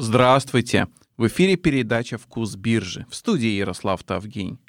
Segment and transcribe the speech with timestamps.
[0.00, 0.86] Здравствуйте!
[1.16, 4.60] В эфире передача «Вкус биржи» в студии Ярослав Тавгень.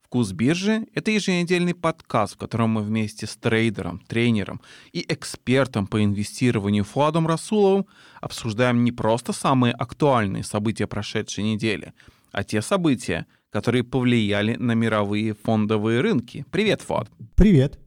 [0.00, 4.62] «Вкус биржи»— это еженедельный подкаст, в котором мы вместе с трейдером, тренером
[4.94, 7.84] и экспертом по инвестированию Фуадом Расуловым
[8.22, 11.92] обсуждаем не просто самые актуальные события прошедшей недели,
[12.32, 16.46] а те события, которые повлияли на мировые фондовые рынки.
[16.50, 17.10] Привет, Фуад!
[17.34, 17.78] Привет!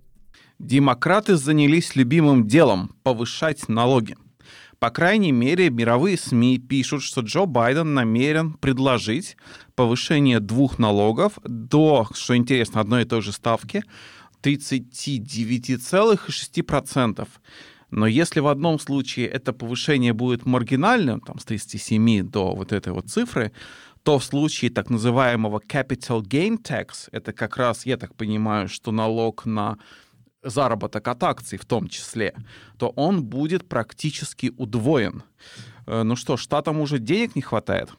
[0.59, 4.17] Демократы занялись любимым делом— повышать налоги.
[4.81, 9.37] По крайней мере, мировые СМИ пишут, что Джо Байден намерен предложить
[9.75, 13.83] повышение двух налогов до, что интересно, одной и той же ставки
[14.41, 17.27] 39,6%.
[17.91, 22.91] Но если в одном случае это повышение будет маргинальным, там, с 37 до вот этой
[22.91, 23.51] вот цифры,
[24.01, 28.91] то в случае так называемого capital gain tax, это как раз, я так понимаю, что
[28.91, 29.77] налог на
[30.43, 32.33] заработок от акций в том числе,
[32.77, 35.23] то он будет практически удвоен.
[35.87, 37.89] Э, ну что, штатам уже денег не хватает?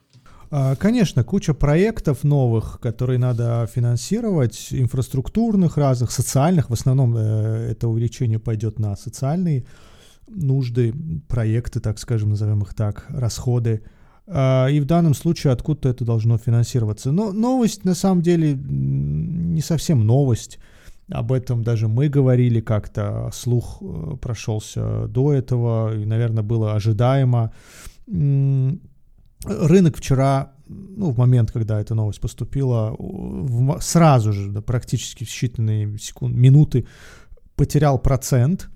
[0.54, 6.68] А, конечно, куча проектов новых, которые надо финансировать, инфраструктурных разных, социальных.
[6.68, 9.64] В основном э, это увеличение пойдет на социальные
[10.28, 10.94] нужды,
[11.28, 13.82] проекты, так скажем, назовем их так, расходы.
[14.26, 17.12] А, и в данном случае откуда-то это должно финансироваться.
[17.12, 20.58] Но новость на самом деле не совсем новость.
[21.10, 27.52] Об этом даже мы говорили как-то, слух э, прошелся до этого, и, наверное, было ожидаемо.
[28.06, 32.96] Рынок вчера, ну, в момент, когда эта новость поступила,
[33.80, 36.86] сразу же, да, практически в считанные секунды, минуты,
[37.56, 38.70] потерял процент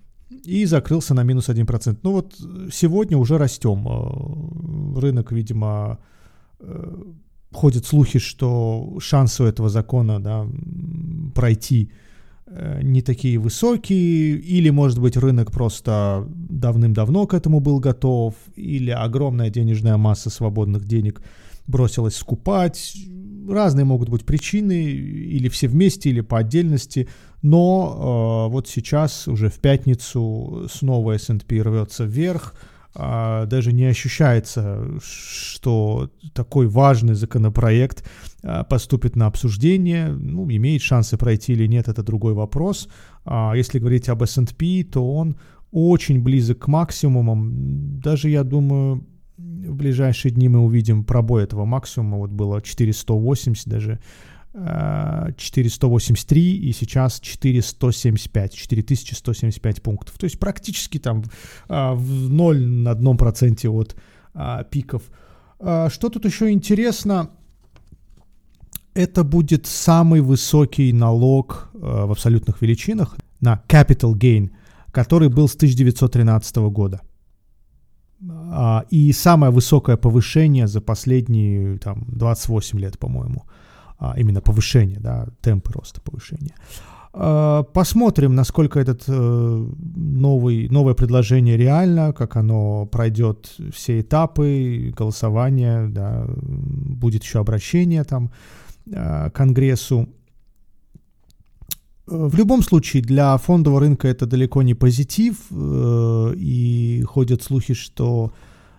[0.44, 1.98] и закрылся на минус 1%.
[2.02, 2.34] Ну вот
[2.72, 3.86] сегодня уже растем.
[3.86, 5.98] Э, рынок, видимо,
[6.60, 7.02] э,
[7.52, 10.46] ходят слухи, что шансы у этого закона да,
[11.34, 11.92] пройти
[12.82, 19.50] не такие высокие, или, может быть, рынок просто давным-давно к этому был готов, или огромная
[19.50, 21.22] денежная масса свободных денег
[21.66, 22.96] бросилась скупать.
[23.48, 27.08] Разные могут быть причины, или все вместе, или по отдельности.
[27.42, 32.54] Но э, вот сейчас, уже в пятницу, снова S&P рвется вверх,
[32.98, 38.08] а, даже не ощущается, что такой важный законопроект
[38.68, 40.08] поступит на обсуждение.
[40.08, 42.88] Ну, имеет шансы пройти или нет, это другой вопрос.
[43.24, 45.36] А если говорить об S&P, то он
[45.72, 48.00] очень близок к максимумам.
[48.00, 49.04] Даже, я думаю,
[49.36, 52.18] в ближайшие дни мы увидим пробой этого максимума.
[52.18, 54.00] Вот было 480 даже
[54.54, 60.16] 4183 и сейчас 4175, 4175 пунктов.
[60.18, 61.24] То есть практически там
[61.68, 63.96] а, в ноль на одном проценте от
[64.70, 65.02] пиков.
[65.58, 67.30] Что тут еще интересно?
[68.96, 74.50] Это будет самый высокий налог в абсолютных величинах на capital gain,
[74.90, 77.02] который был с 1913 года.
[78.90, 83.44] И самое высокое повышение за последние там, 28 лет, по-моему
[83.98, 86.54] а, именно повышение, да, темпы роста повышения.
[87.12, 95.86] А, посмотрим, насколько этот э, новый, новое предложение реально, как оно пройдет все этапы голосования,
[95.88, 98.65] да, будет еще обращение там э,
[99.32, 100.08] Конгрессу.
[102.06, 108.32] В любом случае, для фондового рынка это далеко не позитив, э, и ходят слухи, что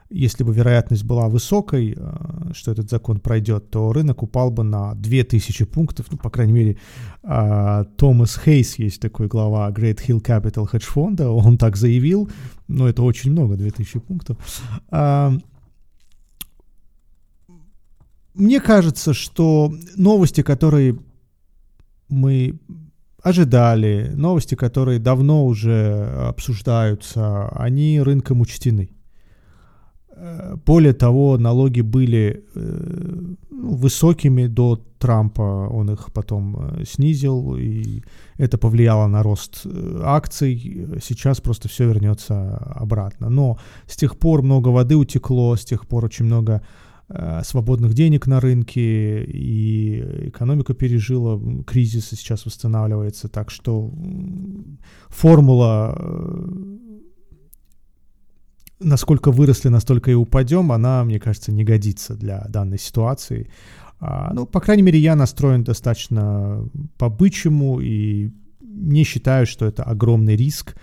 [0.09, 4.95] если бы вероятность была высокой, э, что этот закон пройдет, то рынок упал бы на
[4.95, 6.05] 2000 пунктов.
[6.09, 6.77] Ну, по крайней мере,
[7.23, 12.29] э, Томас Хейс, есть такой глава Great Hill Capital Hedge фонда, он так заявил,
[12.69, 14.37] но это очень много, 2000 пунктов.
[18.37, 20.95] Мне кажется, что новости, которые
[22.07, 22.59] мы
[23.23, 28.89] ожидали, новости, которые давно уже обсуждаются, они рынком учтены.
[30.65, 38.01] Более того, налоги были э, ну, высокими до Трампа, он их потом э, снизил, и
[38.37, 40.87] это повлияло на рост э, акций.
[41.03, 43.29] Сейчас просто все вернется обратно.
[43.29, 46.61] Но с тех пор много воды утекло, с тех пор очень много
[47.43, 53.29] свободных денег на рынке, и экономика пережила кризис и сейчас восстанавливается.
[53.29, 53.93] Так что
[55.07, 55.95] формула
[58.79, 63.49] насколько выросли, настолько и упадем, она, мне кажется, не годится для данной ситуации.
[63.99, 66.63] А, ну, по крайней мере, я настроен достаточно
[66.97, 68.31] по-бычьему и
[68.61, 70.75] не считаю, что это огромный риск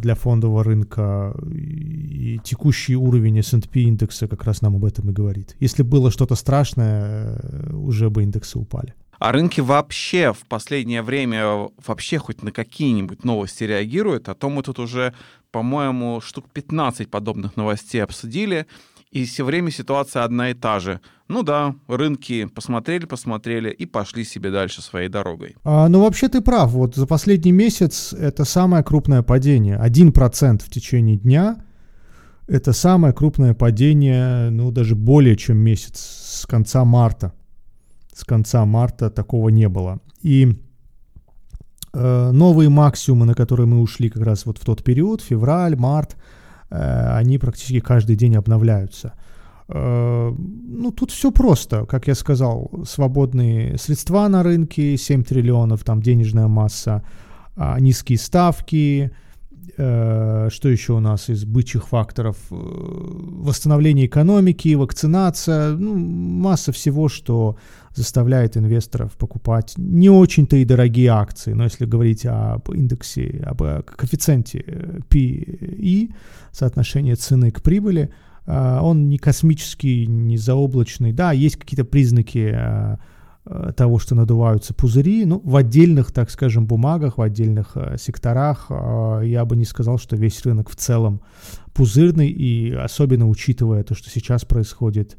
[0.00, 1.34] для фондового рынка.
[1.50, 5.56] И текущий уровень S&P индекса как раз нам об этом и говорит.
[5.60, 8.94] Если было что-то страшное, э, уже бы индексы упали.
[9.18, 14.28] А рынки вообще в последнее время вообще хоть на какие-нибудь новости реагируют?
[14.28, 15.12] А то мы тут уже,
[15.50, 18.66] по-моему, штук 15 подобных новостей обсудили.
[19.10, 21.00] И все время ситуация одна и та же.
[21.28, 25.56] Ну да, рынки посмотрели, посмотрели и пошли себе дальше своей дорогой.
[25.64, 26.70] А, ну вообще ты прав.
[26.72, 29.76] Вот за последний месяц это самое крупное падение.
[29.76, 31.56] Один процент в течение дня–
[32.48, 35.98] это самое крупное падение, ну даже более чем месяц,
[36.40, 37.32] с конца марта.
[38.14, 40.00] С конца марта такого не было.
[40.22, 40.56] И
[41.92, 46.16] э, новые максимумы, на которые мы ушли как раз вот в тот период, февраль, март,
[46.76, 49.14] они практически каждый день обновляются.
[49.68, 56.02] Э, ну, тут все просто, как я сказал, свободные средства на рынке, 7 триллионов, там
[56.02, 57.02] денежная масса,
[57.56, 59.27] э, низкие ставки, Э,
[59.74, 62.36] что еще у нас из бычьих факторов?
[62.50, 67.56] Э, восстановление экономики, вакцинация, ну, масса всего, что
[67.94, 74.58] заставляет инвесторов покупать не очень-то и дорогие акции, но если говорить об индексе, об коэффициенте
[75.08, 76.12] PE,
[76.52, 78.10] соотношение цены к прибыли,
[78.46, 81.12] э, он не космический, не заоблачный.
[81.12, 82.96] Да, есть какие-то признаки Э,
[83.76, 89.22] того, что надуваются пузыри, ну, в отдельных, так скажем, бумагах, в отдельных э, секторах э,
[89.24, 91.22] я бы не сказал, что весь рынок в целом
[91.72, 95.16] пузырный, и особенно учитывая то, что сейчас происходит,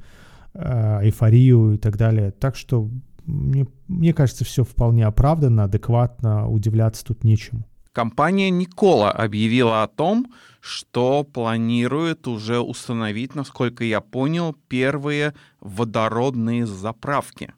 [0.53, 2.31] э, эйфорию и так далее.
[2.31, 2.89] Так что
[3.25, 7.65] мне, мне кажется, все вполне оправданно, адекватно, удивляться тут нечему.
[7.91, 17.53] Компания Никола объявила о том, что планирует уже установить, насколько я понял, первые водородные заправки.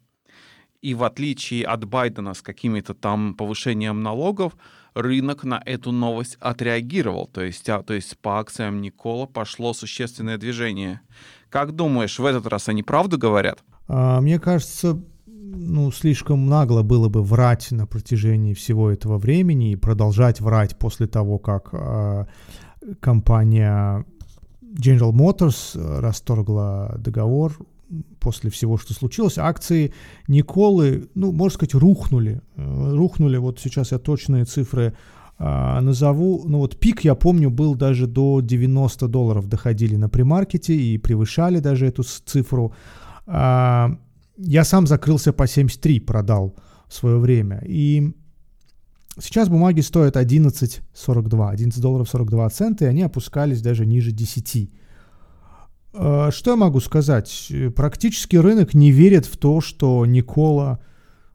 [0.81, 4.53] И в отличие от Байдена с какими-то там повышением налогов,
[4.93, 7.27] рынок на эту новость отреагировал.
[7.27, 11.01] То есть, а, то есть по акциям Никола пошло существенное движение.
[11.49, 13.63] Как думаешь, в этот раз они правду говорят?
[13.87, 19.75] А, мне кажется, ну, слишком нагло было бы врать на протяжении всего этого времени и
[19.75, 22.25] продолжать врать после того, как э,
[22.99, 24.05] компания
[24.61, 27.57] General Motors расторгла договор
[28.19, 29.93] после всего, что случилось, акции
[30.27, 32.41] Николы, ну, можно сказать, рухнули.
[32.55, 34.93] Э, рухнули, вот сейчас я точные цифры
[35.43, 36.43] а, назову.
[36.45, 41.59] Ну, вот пик, я помню, был даже до 90 долларов доходили на примаркете и превышали
[41.59, 42.73] даже эту цифру.
[43.25, 43.97] А,
[44.37, 46.55] я сам закрылся по 73, продал
[46.87, 47.63] в свое время.
[47.65, 48.13] И
[49.19, 54.69] сейчас бумаги стоят 11,42, 11 долларов 42 цента, и они опускались даже ниже 10.
[55.93, 57.51] Э, что я могу сказать?
[57.75, 60.79] Практически рынок не верит в то, что Никола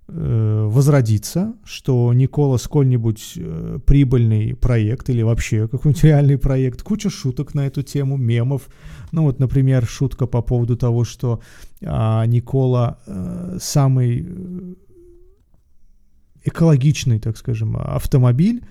[0.08, 6.82] э, возродится, что Никола сколь-нибудь э, прибыльный проект или вообще какой-нибудь реальный проект.
[6.82, 8.68] Куча шуток на эту тему, мемов.
[9.12, 11.40] Ну вот, например, шутка по поводу того, что
[11.84, 14.76] а, Никола а, самый
[16.44, 18.62] экологичный, так скажем, автомобиль,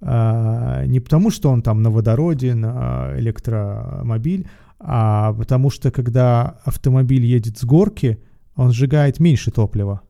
[0.00, 4.46] а, не потому, что он там на водороде, на электромобиль,
[4.86, 8.18] а потому что когда автомобиль едет с горки,
[8.54, 10.02] он сжигает меньше топлива.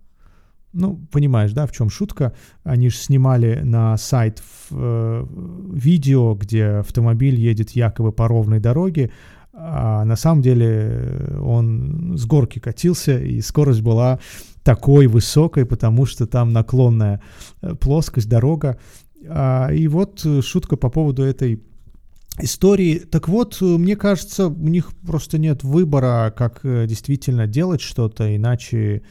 [0.73, 2.35] Ну, понимаешь, да, в чем шутка?
[2.65, 4.43] Они же снимали на сайт
[4.73, 5.27] э,
[5.73, 9.13] видео, где автомобиль едет якобы по ровной дороге,
[9.53, 14.19] а на самом деле он с горки катился, и скорость была
[14.65, 17.23] такой высокой, потому что там наклонная
[17.63, 18.81] э, плоскость, дорога.
[19.29, 21.63] А, и вот шутка по поводу этой
[22.41, 22.99] истории.
[22.99, 29.03] Так вот, мне кажется, у них просто нет выбора, как э, действительно делать что-то, иначе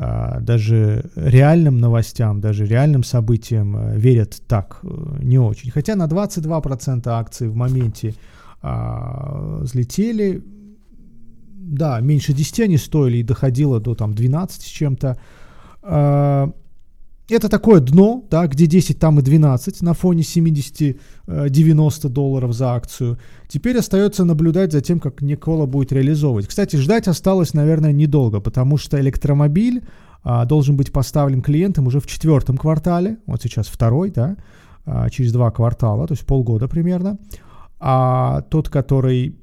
[0.00, 4.88] а, даже реальным новостям, даже реальным событиям э, верят так э,
[5.22, 5.70] не очень.
[5.72, 8.14] Хотя на 22% акций в моменте
[8.60, 10.44] а, взлетели,
[11.50, 15.18] да, меньше 10 они стоили и доходило до там 12 с чем-то.
[15.82, 16.52] А,
[17.28, 22.74] это такое дно, да, где 10, там и 12 на фоне 70-90 э, долларов за
[22.74, 23.18] акцию.
[23.48, 26.46] Теперь остается наблюдать за тем, как Никола будет реализовывать.
[26.46, 29.82] Кстати, ждать осталось, наверное, недолго, потому что электромобиль
[30.22, 34.36] а, должен быть поставлен клиентам уже в четвертом квартале, вот сейчас второй, да,
[34.84, 37.18] а, через два квартала, то есть полгода примерно.
[37.78, 39.36] А тот, который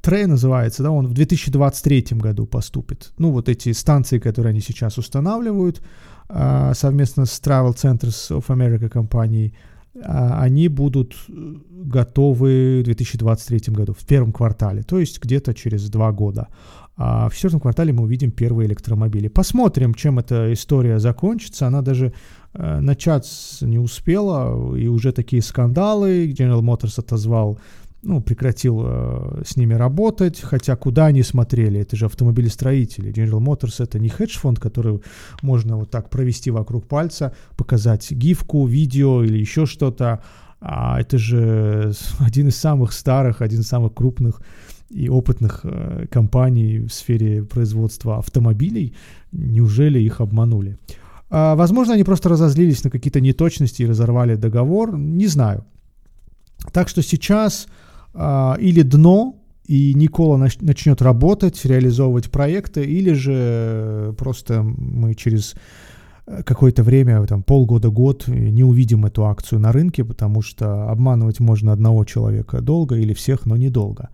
[0.00, 3.12] Трей называется, да, он в 2023 году поступит.
[3.18, 5.82] Ну, вот эти станции, которые они сейчас устанавливают,
[6.28, 9.54] а, совместно с Travel Centers of America компанией,
[10.02, 15.88] а, они будут э, готовы в 2023 году, в первом квартале, то есть где-то через
[15.88, 16.48] два года.
[16.96, 19.28] А в четвертом квартале мы увидим первые электромобили.
[19.28, 21.66] Посмотрим, чем эта история закончится.
[21.66, 22.12] Она даже
[22.52, 26.30] э, начаться не успела, и уже такие скандалы.
[26.30, 27.58] General Motors отозвал
[28.04, 33.12] ну, прекратил э, с ними работать, хотя куда они смотрели, это же автомобилестроители.
[33.12, 35.00] General Motors это не хедж-фонд, который
[35.42, 40.22] можно вот так провести вокруг пальца, показать гифку, видео или еще что-то,
[40.60, 44.40] а это же один из самых старых, один из самых крупных
[44.90, 48.94] и опытных э, компаний в сфере производства автомобилей.
[49.32, 50.78] Неужели их обманули?
[51.30, 54.96] А, возможно, они просто разозлились на какие-то неточности и разорвали договор.
[54.96, 55.64] Не знаю.
[56.72, 57.66] Так что сейчас
[58.14, 65.54] или дно, и Никола нач- начнет работать, реализовывать проекты, или же просто мы через
[66.26, 71.72] Э, какое-то время, там полгода-год, не увидим эту акцию на рынке, потому что обманывать можно
[71.72, 74.08] одного человека долго или всех, но недолго.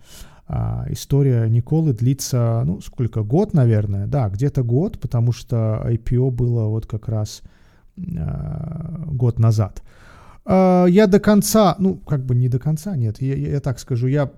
[0.49, 6.67] А история Николы длится, ну, сколько, год, наверное, да, где-то год, потому что IPO было
[6.67, 7.43] вот как раз
[7.97, 8.03] э,
[9.13, 9.83] год назад.
[9.85, 10.00] Э,
[10.53, 14.31] я до конца, ну, как бы не до конца, нет, я, я так скажу, я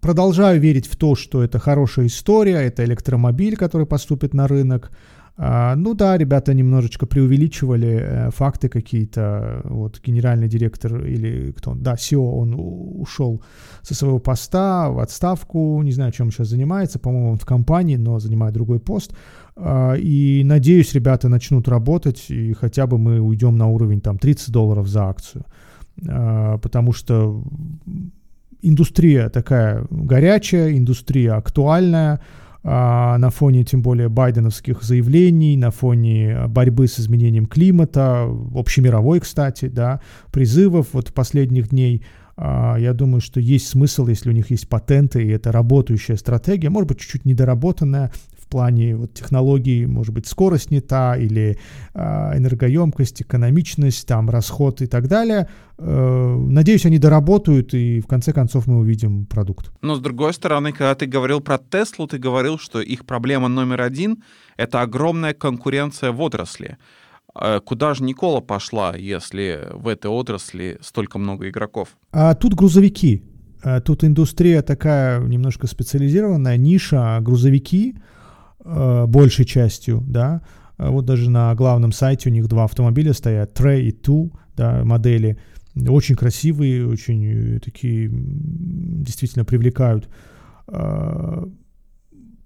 [0.00, 5.23] продолжаю верить в то, что это хорошая история, это электромобиль, который поступит на рынок, а,
[5.36, 9.62] ну да, ребята немножечко преувеличивали э, факты какие-то.
[9.64, 13.42] Вот генеральный директор или кто он, да, SEO, он ушел
[13.82, 17.96] со своего поста в отставку, не знаю, чем он сейчас занимается, по-моему, он в компании,
[17.96, 19.12] но занимает другой пост.
[19.56, 24.52] А, и надеюсь, ребята начнут работать, и хотя бы мы уйдем на уровень там 30
[24.52, 25.44] долларов за акцию.
[26.08, 27.42] А, потому что
[28.62, 36.88] индустрия такая горячая, индустрия актуальная, а, на фоне тем более байденовских заявлений, на фоне борьбы
[36.88, 40.00] с изменением климата, общемировой, кстати, да,
[40.32, 42.02] призывов вот последних дней,
[42.36, 46.70] а, я думаю, что есть смысл, если у них есть патенты, и это работающая стратегия,
[46.70, 48.10] может быть, чуть-чуть недоработанная,
[48.54, 51.58] плане вот, технологий, может быть, скорость не та, или
[51.94, 55.48] э, энергоемкость, экономичность, там, расход и так далее.
[55.78, 59.72] Э, надеюсь, они доработают, и в конце концов мы увидим продукт.
[59.82, 63.82] Но с другой стороны, когда ты говорил про Теслу, ты говорил, что их проблема номер
[63.82, 64.22] один—
[64.56, 66.76] это огромная конкуренция в отрасли.
[67.34, 71.88] Э, куда же Никола пошла, если в этой отрасли столько много игроков?
[72.12, 73.24] А тут грузовики.
[73.64, 77.96] А тут индустрия такая немножко специализированная, ниша грузовики—
[78.64, 80.42] большей частью, да.
[80.76, 84.84] А вот даже на главном сайте у них два автомобиля стоят, Trey и Two, да,
[84.84, 85.38] модели.
[85.88, 90.08] Очень красивые, очень э, такие действительно привлекают.
[90.68, 91.46] Э,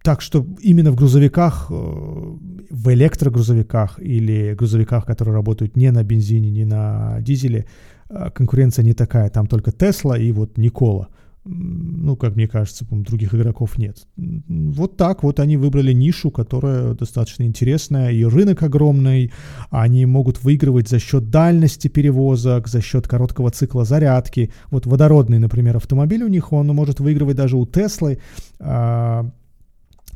[0.03, 6.51] так что именно в грузовиках, э, в электрогрузовиках или грузовиках, которые работают не на бензине,
[6.51, 7.67] не на дизеле,
[8.09, 9.29] э, конкуренция не такая.
[9.29, 11.09] Там только Тесла и вот Никола
[11.51, 14.07] ну, как мне кажется, других игроков нет.
[14.17, 19.33] Вот так вот они выбрали нишу, которая достаточно интересная, и рынок огромный,
[19.71, 24.51] они могут выигрывать за счет дальности перевозок, за счет короткого цикла зарядки.
[24.71, 28.19] Вот водородный, например, автомобиль у них, он может выигрывать даже у Теслы,
[28.61, 29.31] а,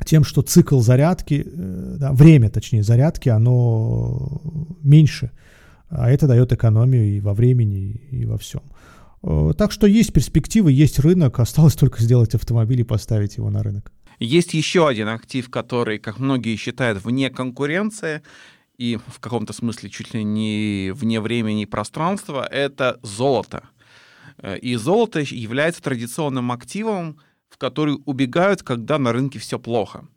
[0.05, 4.41] тем, что цикл зарядки, э, да, время, точнее, зарядки, оно
[4.83, 5.31] меньше,
[5.89, 8.61] а это дает экономию и во времени, и во всем.
[9.23, 13.63] Э, так что есть перспективы, есть рынок, осталось только сделать автомобиль и поставить его на
[13.63, 13.91] рынок.
[14.19, 18.21] Есть еще один актив, который, как многие считают, вне конкуренции
[18.77, 23.69] и в каком-то смысле чуть ли не вне времени и пространства, это золото.
[24.37, 30.07] Э, и золото является традиционным активом, в который убегают, когда на рынке все плохо.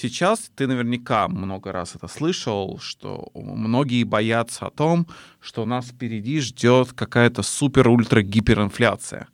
[0.00, 5.06] Сейчас ты наверняка много раз это слышал, что многие боятся о том,
[5.40, 9.28] что нас впереди ждет какая-то супер-ультра-гиперинфляция.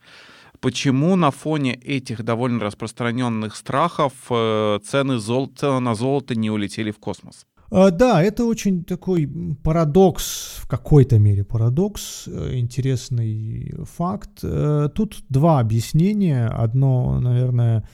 [0.58, 5.52] Почему на фоне этих довольно распространенных страхов э, цены, зол...
[5.54, 7.46] цены на золото не улетели в космос?
[7.70, 9.30] А, да, это очень такой
[9.62, 14.40] парадокс, в какой-то мере парадокс, э, интересный факт.
[14.42, 16.48] Э, тут два объяснения.
[16.48, 17.88] Одно, наверное,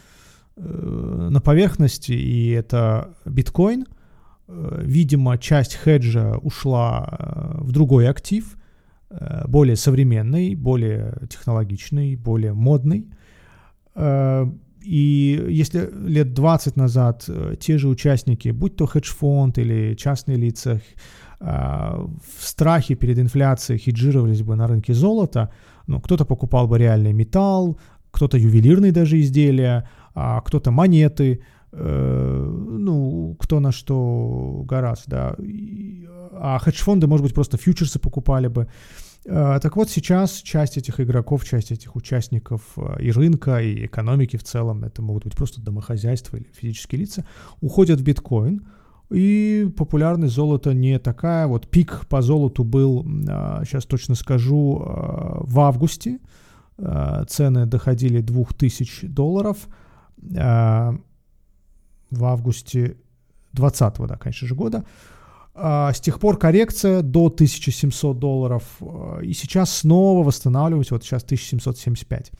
[0.56, 3.86] на поверхности, и это биткоин.
[4.48, 8.56] Видимо, часть хеджа ушла в другой актив,
[9.46, 13.06] более современный, более технологичный, более модный.
[14.84, 20.80] И если лет 20 назад э, те же участники, будь то хедж-фонд или частные лица,
[21.42, 25.50] в страхе перед инфляцией хеджировались бы на рынке золота,
[25.88, 27.78] ну, кто-то покупал бы реальный металл,
[28.12, 31.42] кто-то ювелирные даже изделия, а кто-то монеты,
[31.72, 35.36] э, ну, кто на что гораздо, да.
[36.34, 38.68] А хедж-фонды, может быть, просто фьючерсы покупали бы.
[39.24, 44.36] Э, так вот, сейчас часть этих игроков, часть этих участников э, и рынка, и экономики
[44.36, 47.24] в целом, это могут быть просто домохозяйства или физические лица,
[47.60, 48.66] уходят в биткоин,
[49.10, 51.46] и популярность золота не такая.
[51.46, 53.04] Вот пик по золоту был,
[53.64, 56.18] сейчас э, точно скажу, в августе.
[57.28, 59.68] Цены доходили 2000 долларов.
[60.22, 62.96] В августе
[63.52, 64.84] 2020, да, конечно же, года.
[65.54, 71.24] А, с тех пор коррекция до 1700 долларов, а, и сейчас снова восстанавливаюсь, вот сейчас
[71.24, 72.32] 1775.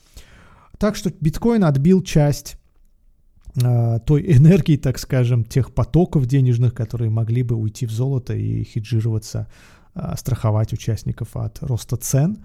[0.79, 2.57] Так что биткоин отбил часть
[3.63, 8.65] а, той энергии, так скажем, тех потоков денежных, которые могли бы уйти в золото и
[8.65, 9.49] хеджироваться,
[9.95, 12.39] а, страховать участников от роста цен.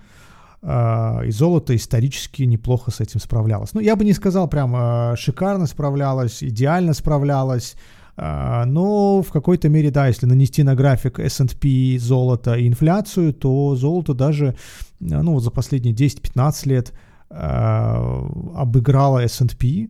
[0.62, 3.74] А, и золото исторически неплохо с этим справлялось.
[3.74, 7.76] Ну, я бы не сказал прям шикарно справлялось, идеально справлялось,
[8.18, 14.16] но в какой-то мере, да, если нанести на график S&P золото и инфляцию, то золото
[14.16, 14.56] даже,
[15.00, 16.94] ну, вот за последние 10-15 лет
[17.30, 19.90] обыграло S&P,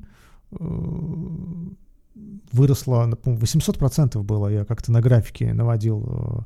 [2.51, 6.45] выросла, по 800% было, я как-то на графике наводил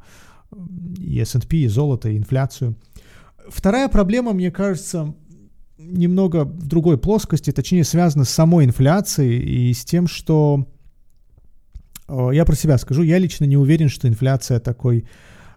[0.51, 0.57] э,
[0.99, 2.75] и S&P, и золото, и инфляцию.
[3.49, 5.13] Вторая проблема, мне кажется,
[5.77, 10.67] немного в другой плоскости, точнее связана с самой инфляцией и с тем, что
[12.07, 15.05] э, я про себя скажу, я лично не уверен, что инфляция такой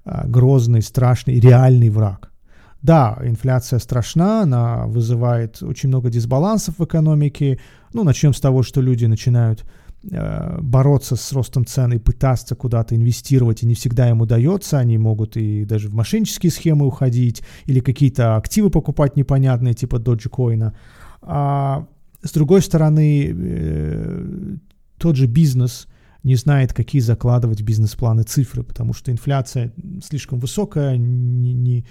[0.05, 2.31] э, грозный, страшный, реальный враг.
[2.83, 7.59] Да, инфляция страшна, она вызывает очень много дисбалансов в экономике.
[7.95, 9.65] Ну, начнем с того, что люди начинают
[10.61, 14.79] бороться с ростом цен и пытаться куда-то инвестировать, и не всегда им удается.
[14.79, 20.73] Они могут и даже в мошеннические схемы уходить, или какие-то активы покупать непонятные, типа Dogecoin.
[21.23, 21.87] А
[22.23, 24.57] с другой стороны, э,
[24.99, 25.87] тот же бизнес
[26.23, 31.87] не знает, какие закладывать бизнес-планы цифры, потому что инфляция слишком высокая, не, не,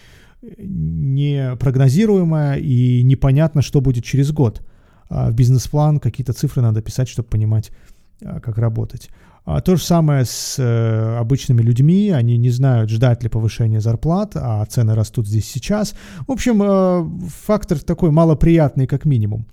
[0.58, 4.64] непрогнозируемая и непонятно, что будет через год.
[5.10, 7.72] А в бизнес-план какие-то цифры надо писать, чтобы понимать,
[8.20, 9.10] как работать.
[9.46, 14.34] А то же самое с э, обычными людьми, они не знают, ждать ли повышения зарплат,
[14.36, 15.96] а цены растут здесь сейчас.
[16.28, 19.46] В общем, э, фактор такой малоприятный как минимум.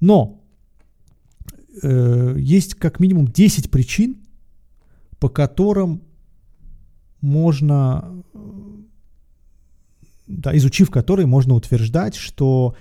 [0.00, 0.40] Но
[1.82, 4.18] э, есть как минимум 10 причин,
[5.18, 6.02] по которым
[7.20, 8.22] можно
[10.26, 12.74] да, изучив который, можно утверждать, что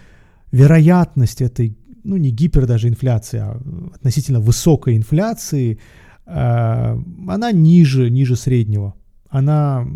[0.51, 3.61] вероятность этой, ну не гипер даже инфляции, а
[3.95, 5.79] относительно высокой инфляции,
[6.25, 8.93] э, она ниже, ниже среднего.
[9.29, 9.87] Она,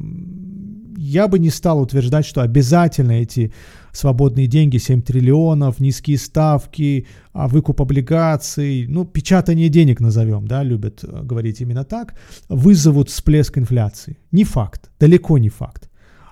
[0.97, 3.51] я бы не стал утверждать, что обязательно эти
[3.91, 11.03] свободные деньги, 7 триллионов, низкие ставки, а выкуп облигаций, ну, печатание денег назовем, да, любят
[11.03, 12.15] э, говорить именно так,
[12.49, 14.17] вызовут всплеск инфляции.
[14.31, 15.89] Не факт, далеко не факт.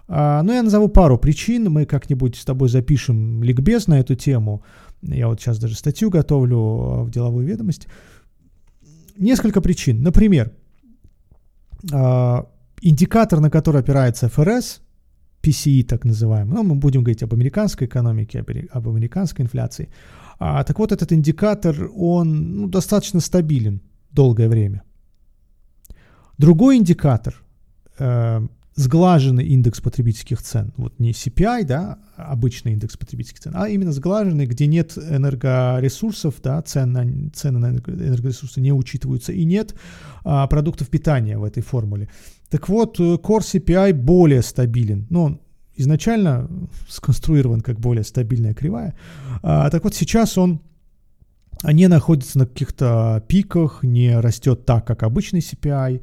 [0.07, 1.71] А, ну, я назову пару причин.
[1.71, 4.63] Мы как-нибудь с тобой запишем ликбез на эту тему.
[5.07, 7.87] Я вот сейчас даже статью готовлю а, в деловую ведомость.
[9.17, 10.01] Несколько причин.
[10.01, 10.51] Например,
[11.91, 12.47] а,
[12.81, 14.81] индикатор, на который опирается ФРС,
[15.41, 19.89] PCE так называемый, ну, мы будем говорить об американской экономике, об американской инфляции.
[20.39, 24.83] А, так вот, этот индикатор, он ну, достаточно стабилен долгое время.
[26.37, 27.35] Другой индикатор,
[27.99, 30.73] э, сглаженный индекс потребительских цен.
[30.77, 36.62] Вот не CPI, да, обычный индекс потребительских цен, а именно сглаженный, где нет энергоресурсов, да,
[36.62, 39.75] цен на, цены на энергоресурсы не учитываются, и нет
[40.23, 42.09] а, продуктов питания в этой формуле.
[42.49, 45.07] Так вот, э, Core CPI более стабилен.
[45.09, 45.41] Ну, он
[45.75, 46.49] изначально
[46.89, 48.95] сконструирован как более стабильная кривая.
[49.43, 50.62] А, так вот, сейчас он
[51.63, 56.01] не находится на каких-то пиках, не растет так, как обычный CPI,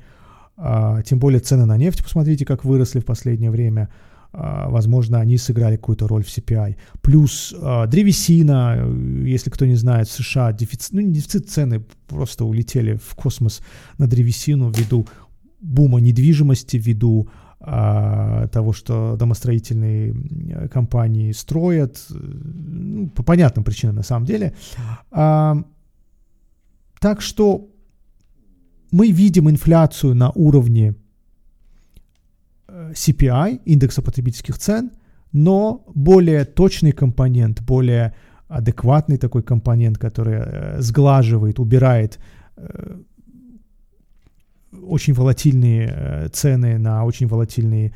[1.04, 3.88] тем более цены на нефть, посмотрите, как выросли в последнее время.
[4.32, 6.76] А, возможно, они сыграли какую-то роль в CPI.
[7.00, 8.86] Плюс а, древесина,
[9.24, 13.60] если кто не знает, в США дефицит, ну дефицит цены, просто улетели в космос
[13.98, 15.06] на древесину ввиду
[15.60, 17.28] бума недвижимости, ввиду
[17.62, 20.14] того, что домостроительные
[20.72, 24.54] компании строят, ну, по понятным причинам на самом деле.
[25.10, 25.66] так
[27.18, 27.68] что
[28.92, 30.94] мы видим инфляцию на уровне
[32.68, 34.90] э, CPI, индекса потребительских цен,
[35.32, 38.14] но более точный компонент, более
[38.48, 42.18] адекватный такой компонент, который э, сглаживает, убирает
[42.56, 42.98] э,
[44.82, 47.92] очень волатильные цены на очень волатильные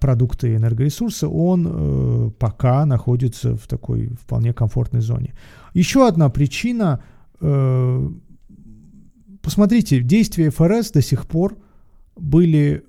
[0.00, 5.34] продукты и энергоресурсы, он пока находится в такой вполне комфортной зоне.
[5.74, 7.00] Еще одна причина
[9.48, 11.56] Посмотрите, действия ФРС до сих пор
[12.16, 12.84] были,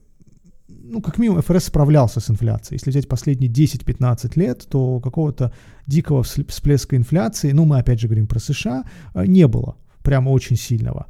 [0.68, 2.76] ну, как минимум, ФРС справлялся с инфляцией.
[2.76, 5.54] Если взять последние 10-15 лет, то какого-то
[5.88, 10.58] дикого всплеска инфляции, ну, мы опять же говорим про США, э, не было прямо очень
[10.58, 11.06] сильного.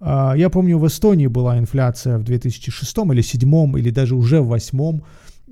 [0.00, 4.48] А, я помню, в Эстонии была инфляция в 2006 или 2007, или даже уже в
[4.48, 5.00] 2008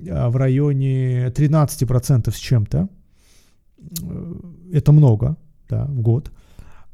[0.07, 2.89] э, в районе 13% с чем-то.
[4.03, 4.35] Э,
[4.73, 5.37] это много,
[5.69, 6.33] да, в год.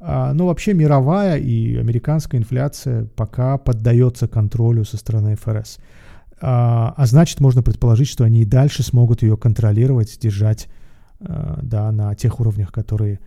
[0.01, 5.79] А, но вообще мировая и американская инфляция пока поддается контролю со стороны ФРС.
[6.41, 10.69] А, а значит, можно предположить, что они и дальше смогут ее контролировать, держать
[11.21, 13.19] а, да, на тех уровнях, которые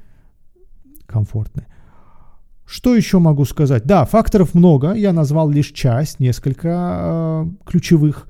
[1.05, 1.65] комфортны.
[2.65, 3.83] Что еще могу сказать?
[3.83, 8.29] Да, факторов много, я назвал лишь часть, несколько ключевых.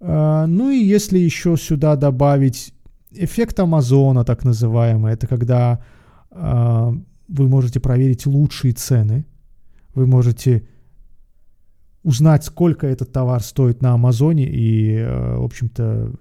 [0.00, 2.74] Ну и если еще сюда добавить
[3.12, 5.78] эффект Амазона, так называемый, это когда
[7.28, 9.24] вы можете проверить лучшие цены,
[9.94, 10.66] вы можете
[12.06, 16.12] узнать, сколько этот товар стоит на Амазоне, и, э, в общем-то,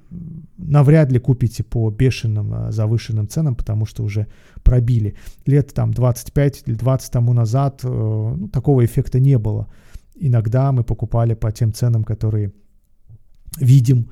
[0.57, 4.25] навряд ли купите по бешеным э, завышенным ценам, потому что уже
[4.63, 5.15] пробили.
[5.45, 9.67] Лет там 25 или 20 тому назад э, ну, такого эффекта не было.
[10.15, 12.51] Иногда мы покупали по тем ценам, которые
[13.59, 14.09] видим,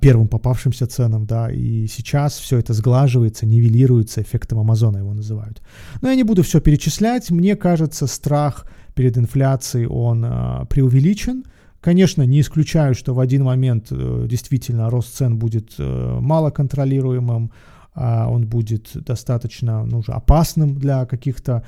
[0.00, 5.62] первым попавшимся ценам, да, и сейчас все это сглаживается, нивелируется, эффектом Амазона его называют.
[6.00, 11.44] Но я не буду все перечислять, мне кажется, страх перед инфляцией, он э, преувеличен.
[11.80, 17.52] Конечно, не исключаю, что в один момент э, действительно рост цен будет э, малоконтролируемым,
[17.94, 21.62] э, он будет достаточно ну, опасным для каких-то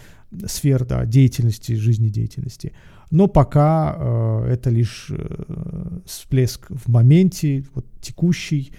[0.47, 2.73] сфер да, деятельности, жизнедеятельности.
[3.11, 8.73] Но пока э, это лишь э, всплеск в моменте, вот, текущий.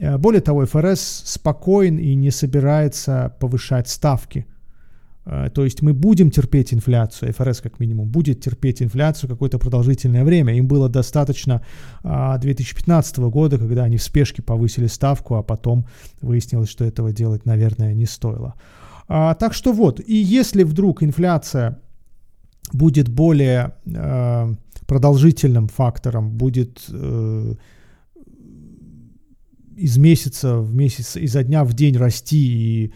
[0.00, 4.46] Э, более того, ФРС спокоен и не собирается повышать ставки
[5.24, 10.24] Э, то есть мы будем терпеть инфляцию, ФРС как минимум будет терпеть инфляцию какое-то продолжительное
[10.24, 10.54] время.
[10.54, 11.62] Им было достаточно
[12.02, 15.86] 2015 а, года, когда они в спешке повысили ставку, а потом
[16.20, 18.54] выяснилось, что этого делать, наверное, не стоило.
[19.08, 21.78] А, так что вот, и если вдруг инфляция
[22.72, 24.54] будет более э,
[24.86, 27.54] продолжительным фактором, будет э,
[29.76, 32.92] из месяца в месяц, изо дня в день расти и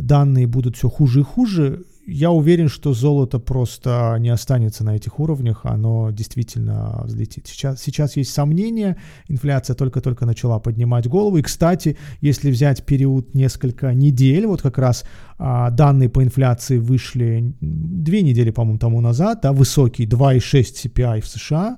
[0.00, 5.20] данные будут все хуже и хуже, я уверен, что золото просто не останется на этих
[5.20, 7.46] уровнях, оно действительно взлетит.
[7.46, 8.96] Сейчас, сейчас есть сомнения,
[9.28, 11.38] инфляция только-только начала поднимать голову.
[11.38, 15.04] И, кстати, если взять период несколько недель, вот как раз
[15.38, 21.26] а, данные по инфляции вышли две недели, по-моему, тому назад, да, высокий 2,6 CPI в
[21.26, 21.76] США,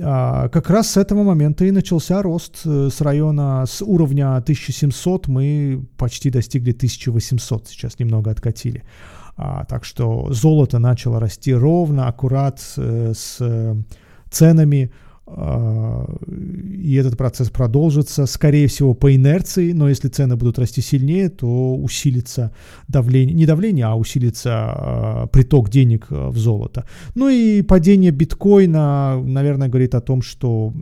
[0.00, 5.28] а, как раз с этого момента и начался рост э, с района, с уровня 1700
[5.28, 8.84] мы почти достигли 1800, сейчас немного откатили.
[9.40, 13.76] А, так что золото начало расти ровно, аккурат э, с э,
[14.30, 14.90] ценами
[15.26, 21.28] а, и этот процесс продолжится, скорее всего, по инерции, но если цены будут расти сильнее,
[21.28, 22.50] то усилится
[22.88, 26.84] давление, не давление, а усилится а, приток денег в золото.
[27.14, 30.74] Ну и падение биткоина, наверное, говорит о том, что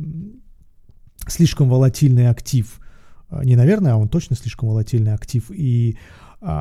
[1.29, 2.81] слишком волатильный актив,
[3.45, 5.99] не наверное, а он точно слишком волатильный актив, и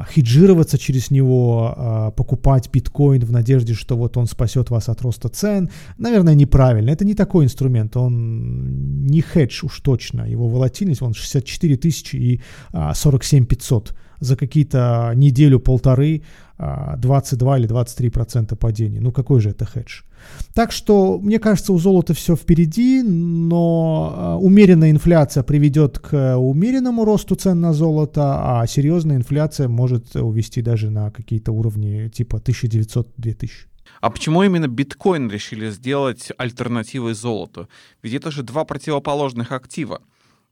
[0.03, 5.29] хеджироваться через него, а, покупать биткоин в надежде, что вот он спасет вас от роста
[5.29, 6.91] цен, наверное, неправильно.
[6.91, 10.21] Это не такой инструмент, он не хедж уж точно.
[10.23, 12.41] Его волатильность, он 64 тысячи и
[12.93, 16.23] 47 а, 500 за какие-то неделю-полторы
[16.57, 19.01] 22 или 23 процента падения.
[19.01, 20.01] Ну какой же это хедж?
[20.53, 27.35] Так что, мне кажется, у золота все впереди, но умеренная инфляция приведет к умеренному росту
[27.35, 33.49] цен на золото, а серьезная инфляция может увести даже на какие-то уровни типа 1900-2000.
[34.01, 37.67] А почему именно биткоин решили сделать альтернативой золоту?
[38.01, 40.01] Ведь это же два противоположных актива.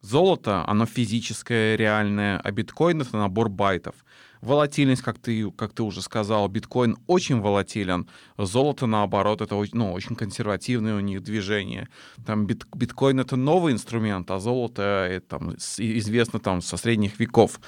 [0.01, 3.95] Золото, оно физическое, реальное, а биткоин— это набор байтов.
[4.43, 10.17] Волатильность, как ты, как ты уже сказал, биткоин очень волатилен, золото, наоборот, это ну, очень
[10.17, 11.87] консервативное у них движение.
[12.25, 17.61] Там бит, биткоин— это новый инструмент, а золото это, там, известно там со средних веков.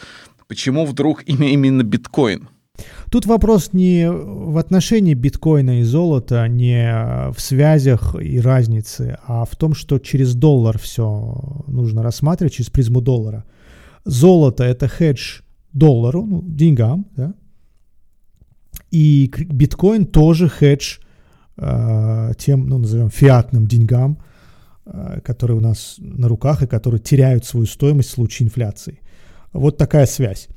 [0.50, 2.50] Почему вдруг именно биткоин?
[3.10, 9.56] Тут вопрос не в отношении биткоина и золота, не в связях и разнице, а в
[9.56, 13.46] том, что через доллар все нужно рассматривать, через призму доллара.
[14.04, 15.40] Золото– это хедж
[15.76, 17.34] доллару, ну, деньгам, да?
[18.92, 21.00] и биткоин тоже хедж
[21.58, 24.18] э, тем, ну, назовем, фиатным деньгам,
[24.86, 29.02] э, которые у нас на руках и которые теряют свою стоимость в случае инфляции.
[29.52, 30.48] Вот такая связь.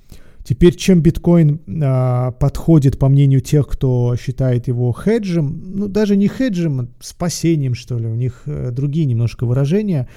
[0.49, 6.27] Теперь, чем биткоин а, подходит, по мнению тех, кто считает его хеджем, ну, даже не
[6.27, 10.09] хеджем, а спасением, что ли, у них а, другие немножко выражения,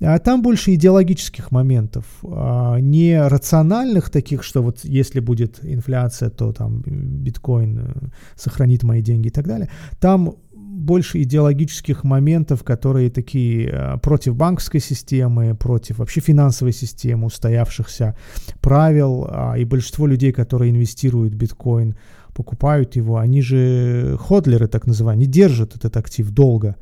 [0.00, 6.52] а там больше идеологических моментов, а, не рациональных таких, что вот если будет инфляция, то
[6.52, 9.70] там биткоин э, сохранит мои деньги и так далее.
[9.98, 10.36] Там
[10.80, 18.16] больше идеологических моментов, которые такие э, против банковской системы, против вообще финансовой системы, устоявшихся
[18.60, 21.96] правил, а, и большинство людей, которые инвестируют в биткоин,
[22.34, 26.76] покупают его, они же ходлеры, так называемые, не держат этот актив долго.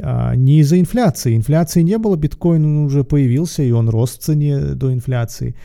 [0.00, 1.36] А, не из-за инфляции.
[1.36, 5.56] Инфляции не было, биткоин уже появился, и он рос в цене до инфляции.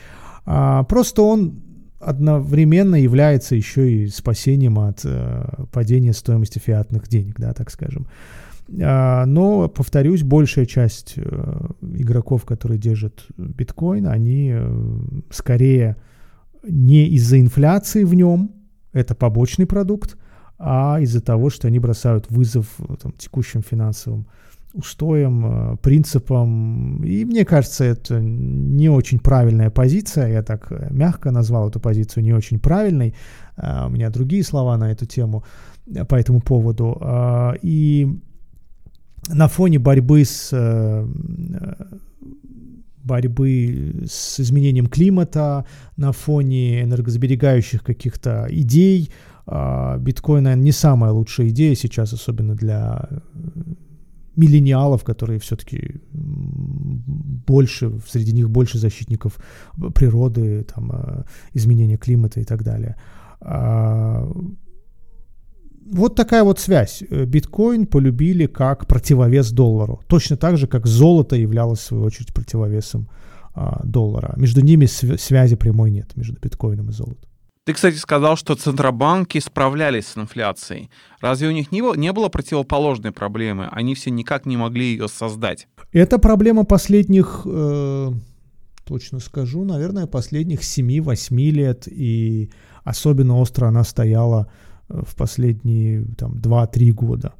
[0.45, 1.61] А, просто он
[2.05, 8.07] одновременно является еще и спасением от э, падения стоимости фиатных денег, да, так скажем.
[8.81, 14.99] А, но, повторюсь, большая часть э, игроков, которые держат биткоин, они э,
[15.31, 15.97] скорее
[16.63, 18.51] не из-за инфляции в нем,
[18.93, 20.15] это побочный продукт,
[20.59, 22.67] а из-за того, что они бросают вызов
[23.01, 24.27] там, текущим финансовым
[24.75, 27.03] устоям, принципам.
[27.03, 30.27] И мне кажется, это не очень правильная позиция.
[30.27, 33.15] Я так мягко назвал эту позицию не очень правильной.
[33.57, 35.43] А, у меня другие слова на эту тему
[36.07, 36.97] по этому поводу.
[37.01, 38.19] А, и
[39.29, 41.07] на фоне борьбы с э,
[43.03, 49.11] борьбы с изменением климата, на фоне энергосберегающих каких-то идей.
[49.47, 53.07] А, биткоин, наверное, не самая лучшая идея сейчас, особенно для
[54.37, 56.01] миллениалов, которые все-таки
[57.47, 59.37] больше, среди них больше защитников
[59.93, 62.95] природы, там, э, изменения климата и так далее.
[63.41, 64.27] А,
[65.91, 67.03] вот такая вот связь.
[67.09, 70.01] Э, биткоин полюбили как противовес доллару.
[70.07, 73.07] Точно так же, как золото являлось, в свою очередь, противовесом
[73.53, 74.33] а, доллара.
[74.37, 77.29] Между ними связи прямой нет, между биткоином и золотом.
[77.65, 80.91] Ты, кстати, сказал, что центробанки справлялись с инфляцией.
[81.19, 83.67] Разве у них не было, противоположной проблемы?
[83.71, 85.67] Они все никак не могли ее создать.
[85.91, 88.11] Это проблема последних, э,
[88.83, 91.87] точно скажу, наверное, последних 7-8 лет.
[91.87, 92.51] И
[92.83, 94.51] особенно остро она стояла
[94.87, 97.33] в последние там, 2-3 года.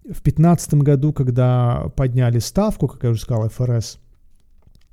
[0.00, 4.00] В 2015 году, когда подняли ставку, как я уже сказал, ФРС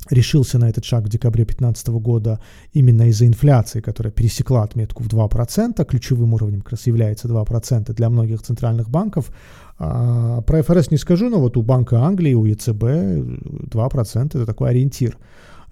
[0.10, 2.40] решился на этот шаг в декабре 2015 года
[2.74, 8.10] именно из-за инфляции, которая пересекла отметку в 2%, ключевым уровнем как раз является 2% для
[8.10, 9.32] многих центральных банков.
[9.80, 14.70] А, про ФРС не скажу, но вот у Банка Англии, у ЕЦБ 2% это такой
[14.70, 15.18] ориентир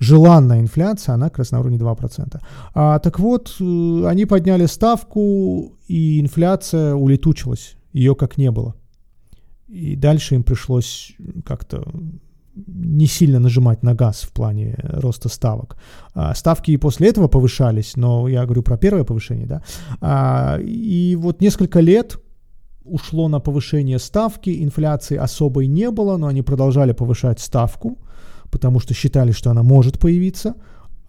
[0.01, 2.41] желанная инфляция, она как раз на уровне 2%.
[2.73, 8.75] А, так вот, э, они подняли ставку, и инфляция улетучилась, ее как не было.
[9.67, 11.13] И дальше им пришлось
[11.45, 11.85] как-то
[12.55, 15.77] не сильно нажимать на газ в плане роста ставок.
[16.13, 19.61] А, ставки и после этого повышались, но я говорю про первое повышение, да.
[20.01, 22.17] А, и вот несколько лет
[22.83, 27.97] ушло на повышение ставки, инфляции особой не было, но они продолжали повышать ставку–
[28.51, 30.55] потому что считали, что она может появиться,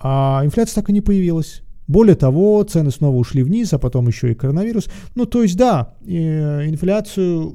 [0.00, 1.62] а инфляция так и не появилась.
[1.92, 4.88] Более того, цены снова ушли вниз, а потом еще и коронавирус.
[5.14, 7.54] Ну, то есть, да, э, инфляцию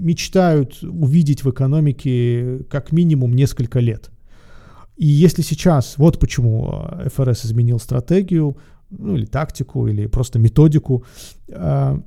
[0.00, 4.10] мечтают увидеть в экономике как минимум несколько лет.
[4.96, 8.56] И если сейчас, вот почему э, ФРС изменил стратегию,
[8.88, 11.04] ну или тактику, или просто методику,
[11.48, 11.98] э,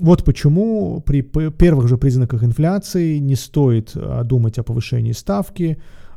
[0.00, 5.76] вот почему при первых же признаках инфляции не стоит думать о повышении ставки,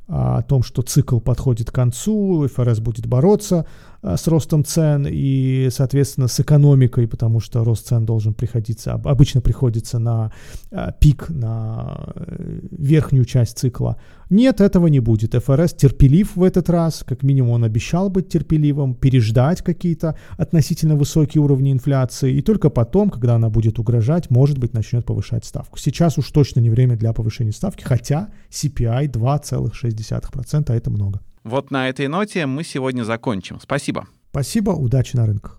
[0.10, 3.66] о том, что цикл подходит к концу, ФРС будет бороться
[3.99, 9.42] а, с ростом цен и, соответственно, с экономикой, потому что рост цен должен приходиться, обычно
[9.42, 10.32] приходится на
[10.72, 13.98] а, пик, на э, верхнюю часть цикла.
[14.30, 15.34] Нет, этого не будет.
[15.34, 21.42] ФРС терпелив в этот раз, как минимум он обещал быть терпеливым, переждать какие-то относительно высокие
[21.42, 25.80] уровни инфляции, и только потом, когда она будет угрожать, может быть, начнет повышать ставку.
[25.80, 31.22] Сейчас уж точно не время для повышения ставки, хотя CPI 2,6%, а это много.
[31.50, 33.60] Вот на этой ноте мы сегодня закончим.
[33.60, 34.08] Спасибо.
[34.30, 35.58] Спасибо, удачи на рынках.